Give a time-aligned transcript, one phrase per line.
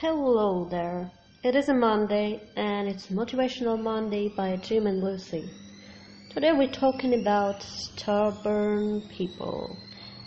[0.00, 1.10] Hello there.
[1.42, 5.50] It is a Monday and it's Motivational Monday by Jim and Lucy.
[6.30, 9.76] Today we're talking about stubborn people.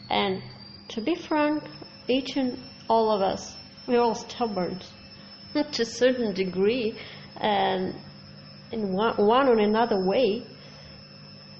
[0.09, 0.43] And
[0.89, 1.63] to be frank,
[2.09, 3.55] each and all of us,
[3.87, 4.81] we're all stubborn
[5.53, 6.99] to a certain degree
[7.37, 7.95] and
[8.73, 10.45] in one, one or another way.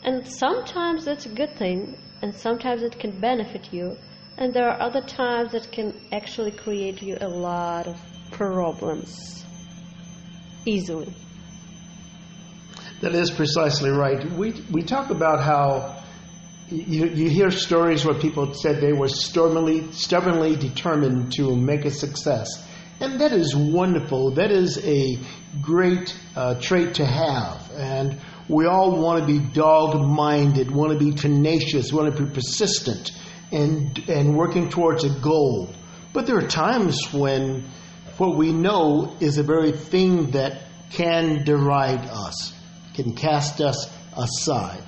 [0.04, 3.96] And sometimes that's a good thing and sometimes it can benefit you
[4.38, 8.00] and there are other times that can actually create you a lot of
[8.32, 9.46] problems
[10.66, 11.14] easily.
[13.02, 14.24] That is precisely right.
[14.32, 16.04] We, we talk about how
[16.70, 21.92] you, you hear stories where people said they were stubbornly, stubbornly determined to make a
[21.92, 22.48] success.
[23.00, 24.36] And that is wonderful.
[24.36, 25.18] That is a
[25.62, 27.72] great uh, trait to have.
[27.76, 32.32] And we all want to be dog minded, want to be tenacious, want to be
[32.32, 33.12] persistent
[33.52, 35.70] and, and working towards a goal.
[36.14, 37.66] But there are times when
[38.18, 42.54] what we know is the very thing that can deride us,
[42.94, 44.84] can cast us aside.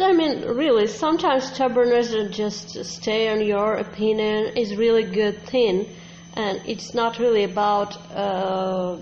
[0.00, 5.88] I mean, really, sometimes stubbornness and just stay on your opinion is really good thing,
[6.34, 8.96] and it's not really about uh,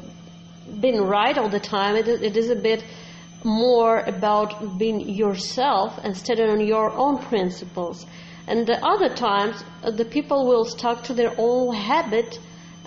[0.80, 1.96] being right all the time.
[1.96, 2.84] It, it is a bit
[3.44, 8.06] more about being yourself and standing on your own principles.
[8.46, 12.38] And the other times, uh, the people will stuck to their own habit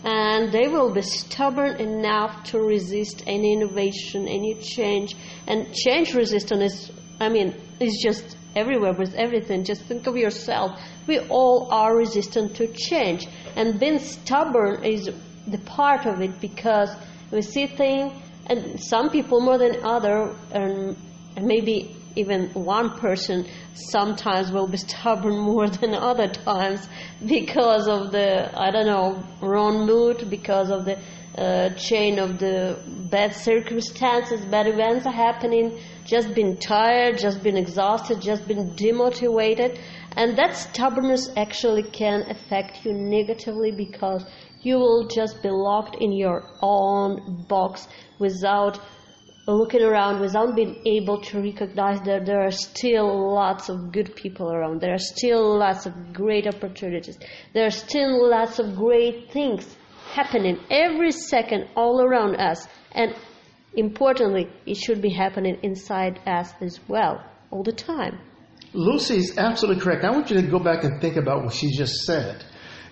[0.03, 5.15] and they will be stubborn enough to resist any innovation, any change.
[5.45, 9.65] And change resistance is, I mean, is just everywhere with everything.
[9.65, 10.79] Just think of yourself.
[11.05, 13.27] We all are resistant to change.
[13.57, 15.09] And being stubborn is
[15.47, 16.89] the part of it because
[17.31, 18.13] we see things
[18.49, 20.97] and some people more than other, and
[21.39, 26.87] maybe even one person sometimes will be stubborn more than other times
[27.25, 30.97] because of the I don't know wrong mood, because of the
[31.37, 32.77] uh, chain of the
[33.11, 35.79] bad circumstances, bad events are happening.
[36.05, 39.79] Just been tired, just been exhausted, just been demotivated,
[40.17, 44.25] and that stubbornness actually can affect you negatively because
[44.61, 47.87] you will just be locked in your own box
[48.19, 48.79] without
[49.47, 54.51] looking around, without being able to recognize that there are still lots of good people
[54.51, 54.81] around.
[54.81, 57.17] There are still lots of great opportunities.
[57.53, 59.75] There are still lots of great things
[60.11, 62.67] happening every second all around us.
[62.91, 63.15] And
[63.75, 68.19] importantly, it should be happening inside us as well, all the time.
[68.73, 70.03] Lucy is absolutely correct.
[70.03, 72.43] I want you to go back and think about what she just said.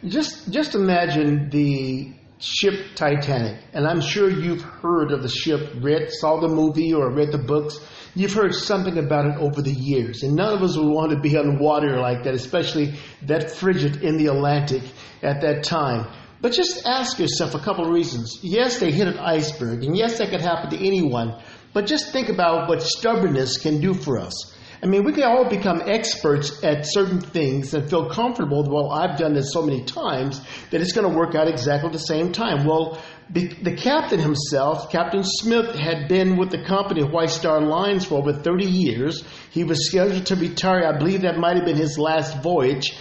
[0.06, 6.12] Just, just imagine the ship Titanic, and I'm sure you've heard of the ship, read,
[6.12, 7.80] saw the movie, or read the books.
[8.14, 11.20] You've heard something about it over the years, and none of us would want to
[11.20, 12.94] be on water like that, especially
[13.24, 14.84] that frigid in the Atlantic
[15.24, 16.08] at that time.
[16.40, 18.40] But just ask yourself a couple of reasons.
[18.44, 21.42] Yes, they hit an iceberg, and yes, that could happen to anyone.
[21.74, 24.54] But just think about what stubbornness can do for us.
[24.82, 28.64] I mean, we can all become experts at certain things and feel comfortable.
[28.64, 30.40] Well, I've done this so many times
[30.70, 32.66] that it's going to work out exactly the same time.
[32.66, 38.16] Well, the captain himself, Captain Smith, had been with the company White Star Lines for
[38.16, 39.24] over 30 years.
[39.52, 40.86] He was scheduled to retire.
[40.86, 42.98] I believe that might have been his last voyage.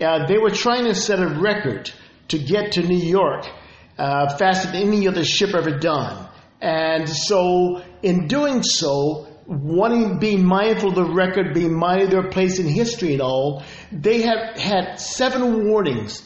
[0.00, 1.90] Uh, they were trying to set a record
[2.28, 3.46] to get to New York
[3.98, 6.28] uh, faster than any other ship ever done.
[6.60, 12.30] And so, in doing so, wanting being mindful of the record, being mindful of their
[12.30, 16.22] place in history and all, they have had seven warnings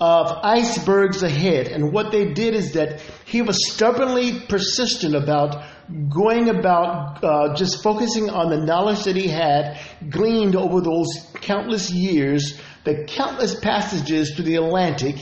[0.00, 1.66] of icebergs ahead.
[1.66, 5.64] And what they did is that he was stubbornly persistent about
[6.08, 11.08] going about uh, just focusing on the knowledge that he had gleaned over those
[11.40, 15.16] countless years, the countless passages to the Atlantic.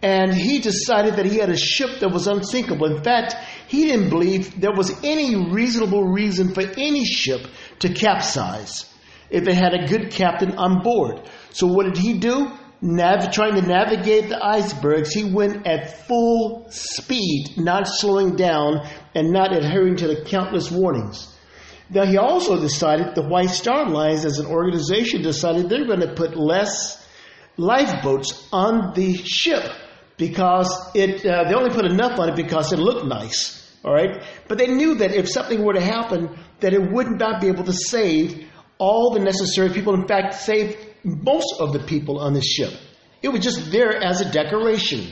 [0.00, 2.86] And he decided that he had a ship that was unsinkable.
[2.86, 3.34] In fact,
[3.66, 7.40] he didn't believe there was any reasonable reason for any ship
[7.80, 8.92] to capsize
[9.30, 11.28] if it had a good captain on board.
[11.50, 12.50] So what did he do?
[12.80, 18.86] Nav- trying to navigate the icebergs, he went at full speed, not slowing down
[19.16, 21.34] and not adhering to the countless warnings.
[21.90, 26.14] Now he also decided the White Star Lines as an organization decided they're going to
[26.14, 27.04] put less
[27.56, 29.64] lifeboats on the ship
[30.18, 33.54] because it uh, they only put enough on it because it looked nice.
[33.84, 34.22] All right?
[34.48, 37.64] But they knew that if something were to happen, that it would not be able
[37.64, 39.94] to save all the necessary people.
[39.94, 42.72] In fact, save most of the people on the ship.
[43.22, 45.10] It was just there as a decoration.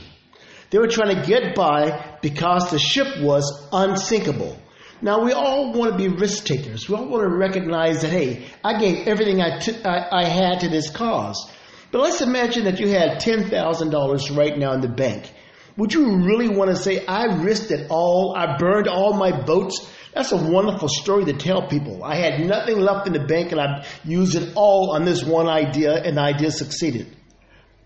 [0.69, 4.59] They were trying to get by because the ship was unsinkable.
[5.01, 6.89] Now, we all want to be risk takers.
[6.89, 10.61] We all want to recognize that, hey, I gave everything I, t- I, I had
[10.61, 11.49] to this cause.
[11.91, 15.31] But let's imagine that you had $10,000 right now in the bank
[15.77, 19.87] Would you really want to say, I risked it all, I burned all my boats?
[20.13, 22.03] That's a wonderful story to tell people.
[22.03, 25.47] I had nothing left in the bank and I used it all on this one
[25.47, 27.15] idea and the idea succeeded.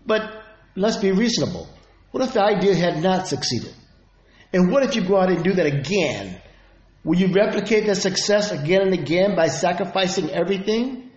[0.06, 0.22] But
[0.74, 1.68] let's be reasonable.
[2.12, 3.74] What if the idea had not succeeded?
[4.54, 6.40] And what if you go out and do that again?
[7.04, 11.10] Will you replicate that success again and again by sacrificing everything?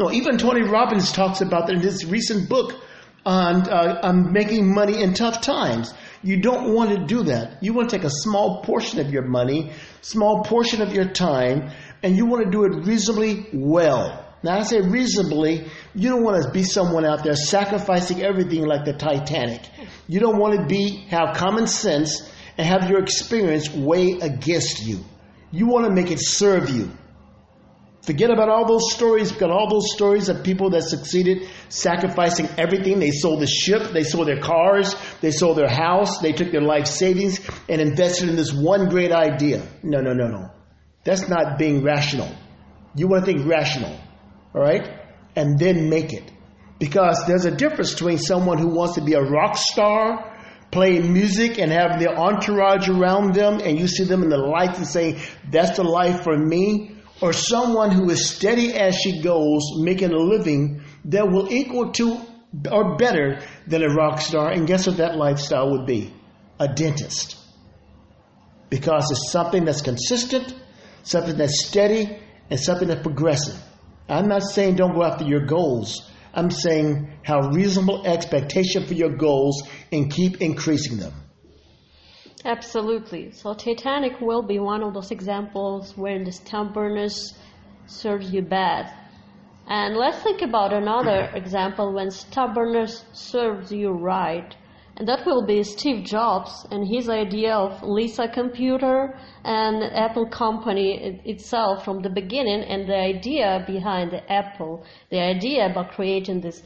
[0.00, 2.72] No, even Tony Robbins talks about that in his recent book
[3.26, 5.92] on, uh, on making money in tough times.
[6.22, 7.62] You don't want to do that.
[7.62, 11.70] You want to take a small portion of your money, small portion of your time,
[12.02, 14.26] and you want to do it reasonably well.
[14.42, 18.86] Now, I say reasonably, you don't want to be someone out there sacrificing everything like
[18.86, 19.60] the Titanic.
[20.08, 22.26] You don't want to be have common sense
[22.56, 25.00] and have your experience weigh against you.
[25.52, 26.90] You want to make it serve you.
[28.10, 32.98] Forget about all those stories, because all those stories of people that succeeded sacrificing everything.
[32.98, 36.60] They sold the ship, they sold their cars, they sold their house, they took their
[36.60, 39.64] life savings and invested in this one great idea.
[39.84, 40.50] No, no, no, no.
[41.04, 42.34] That's not being rational.
[42.96, 43.96] You want to think rational,
[44.56, 44.90] all right?
[45.36, 46.32] And then make it.
[46.80, 50.36] Because there's a difference between someone who wants to be a rock star
[50.72, 54.78] playing music and having their entourage around them, and you see them in the lights
[54.78, 59.62] and say, That's the life for me, or someone who is steady as she goes,
[59.76, 62.20] making a living that will equal to
[62.70, 64.50] or better than a rock star.
[64.50, 66.12] And guess what that lifestyle would be?
[66.58, 67.36] A dentist.
[68.68, 70.54] Because it's something that's consistent,
[71.02, 72.18] something that's steady,
[72.48, 73.56] and something that's progressive.
[74.08, 76.10] I'm not saying don't go after your goals.
[76.34, 79.62] I'm saying have reasonable expectation for your goals
[79.92, 81.12] and keep increasing them.
[82.44, 83.32] Absolutely.
[83.32, 87.34] So Titanic will be one of those examples where the stubbornness
[87.86, 88.90] serves you bad.
[89.66, 94.56] And let's think about another example when stubbornness serves you right.
[94.96, 99.14] And that will be Steve Jobs and his idea of Lisa computer
[99.44, 105.70] and Apple company itself from the beginning and the idea behind the Apple, the idea
[105.70, 106.62] about creating this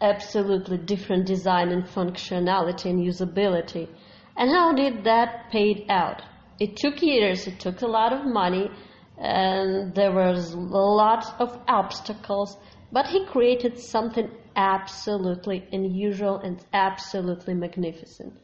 [0.00, 3.88] absolutely different design and functionality and usability.
[4.36, 6.22] And how did that pay out?
[6.58, 8.70] It took years, it took a lot of money,
[9.18, 12.56] and there was lots of obstacles,
[12.90, 18.34] but he created something absolutely unusual and absolutely magnificent.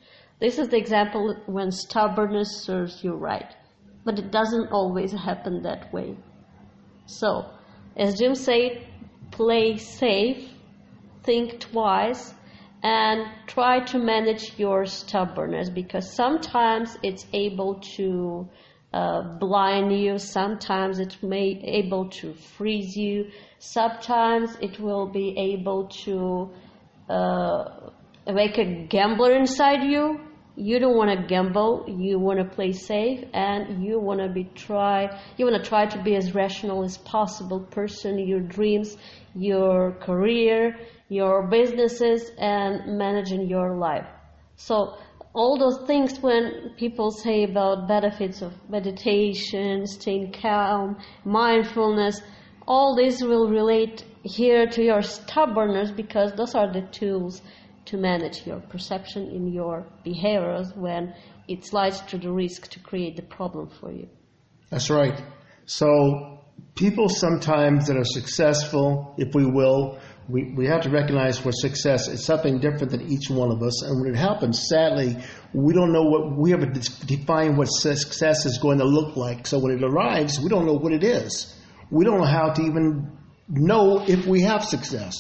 [0.41, 3.55] This is the example when stubbornness serves you right,
[4.05, 6.17] but it doesn't always happen that way.
[7.07, 7.51] So,
[7.97, 8.87] as Jim said,
[9.31, 10.51] play safe,
[11.25, 12.35] think twice,
[12.83, 18.49] and try to manage your stubbornness because sometimes it's able to
[18.93, 25.89] uh, blind you sometimes it may able to freeze you sometimes it will be able
[25.89, 26.51] to
[27.09, 27.91] uh,
[28.33, 30.21] make a gambler inside you.
[30.57, 34.43] You don't want to gamble you want to play safe and you want to be
[34.57, 38.97] try you want to try to be as rational as possible person your dreams
[39.37, 40.77] your career
[41.09, 44.07] your businesses and managing your life.
[44.57, 44.97] So
[45.35, 52.21] all those things when people say about benefits of meditation, staying calm, mindfulness,
[52.67, 57.41] all this will relate here to your stubbornness because those are the tools
[57.87, 61.15] to manage your perception in your behaviors when
[61.49, 64.07] it slides to the risk to create the problem for you.
[64.71, 65.23] That's right.
[65.65, 66.41] So
[66.75, 72.07] people sometimes that are successful, if we will, we, we have to recognize for success
[72.09, 73.83] it's something different than each one of us.
[73.83, 75.17] And when it happens, sadly,
[75.55, 79.47] we don't know what we have to define what success is going to look like.
[79.47, 81.55] So when it arrives, we don't know what it is.
[81.91, 83.17] We don't know how to even
[83.49, 85.15] know if we have success.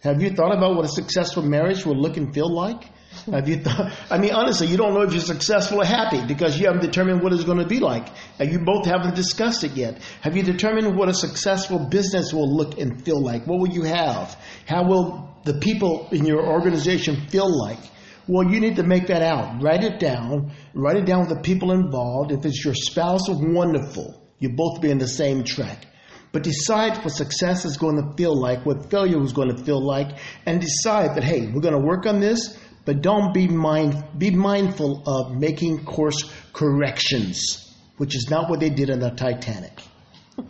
[0.00, 2.82] Have you thought about what a successful marriage will look and feel like?
[3.32, 3.92] Have you thought?
[4.10, 7.22] I mean, honestly, you don't know if you're successful or happy because you haven't determined
[7.22, 8.08] what it's going to be like,
[8.38, 10.02] and you both haven't discussed it yet.
[10.22, 13.46] Have you determined what a successful business will look and feel like?
[13.46, 14.36] What will you have?
[14.66, 17.80] How will the people in your organization feel like?
[18.26, 19.62] Well, you need to make that out.
[19.62, 20.52] Write it down.
[20.74, 22.30] Write it down with the people involved.
[22.30, 24.22] If it's your spouse, wonderful.
[24.38, 25.86] You both be in the same track.
[26.30, 29.84] But decide what success is going to feel like, what failure is going to feel
[29.84, 32.58] like, and decide that, hey, we're going to work on this
[32.88, 38.70] but don't be mind be mindful of making course corrections, which is not what they
[38.70, 39.82] did on the Titanic.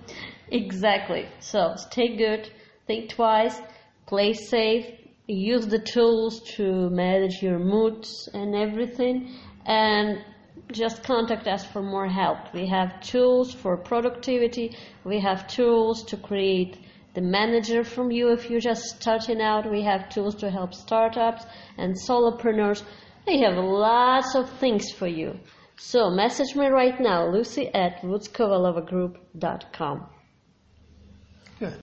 [0.51, 1.25] exactly.
[1.39, 2.47] So stay good,
[2.85, 3.59] think twice,
[4.05, 4.85] play safe,
[5.25, 9.33] use the tools to manage your moods and everything,
[9.65, 10.23] and
[10.71, 12.53] just contact us for more help.
[12.53, 16.77] We have tools for productivity, we have tools to create
[17.13, 19.69] the manager from you if you're just starting out.
[19.69, 21.45] We have tools to help startups
[21.77, 22.83] and solopreneurs.
[23.27, 25.37] We have lots of things for you.
[25.77, 30.09] So message me right now, lucy at woodskovalovagroup.com.